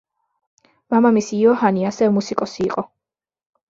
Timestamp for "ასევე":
1.93-2.11